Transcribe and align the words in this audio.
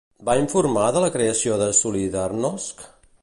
Va 0.27 0.33
informar 0.43 0.85
de 0.95 1.03
la 1.03 1.11
creació 1.17 1.59
de 1.63 1.67
Solidarność? 1.81 2.85